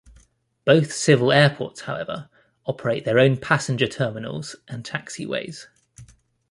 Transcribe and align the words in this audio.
Both 0.65 0.93
civil 0.93 1.31
airports, 1.31 1.81
however, 1.81 2.27
operate 2.65 3.05
their 3.05 3.19
own 3.19 3.37
passenger 3.37 3.85
terminals 3.85 4.55
and 4.67 4.83
taxiways. 4.83 5.67